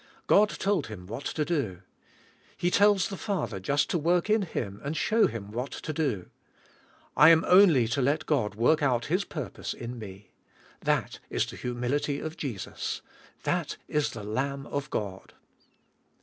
God 0.25 0.49
told 0.49 0.87
Him 0.87 1.05
what 1.05 1.25
to 1.25 1.45
do. 1.45 1.83
He 2.57 2.71
tells 2.71 3.07
the 3.07 3.15
Father 3.17 3.59
just 3.59 3.87
to 3.91 3.99
work 3.99 4.31
in 4.31 4.41
Him 4.41 4.81
and 4.83 4.97
show 4.97 5.27
Him 5.27 5.51
what 5.51 5.69
to 5.69 5.93
do. 5.93 6.31
I 7.15 7.29
am 7.29 7.45
only 7.47 7.87
to 7.89 8.01
let 8.01 8.25
God 8.25 8.55
work 8.55 8.81
out 8.81 9.05
His 9.13 9.23
purpose 9.23 9.75
in 9.75 9.99
me. 9.99 10.31
That 10.79 11.19
is 11.29 11.45
the 11.45 11.55
humility 11.55 12.19
of 12.19 12.35
Jesus. 12.35 13.03
That 13.43 13.77
is 13.87 14.09
the 14.13 14.23
Lamb 14.23 14.65
of 14.65 14.89
God. 14.89 15.35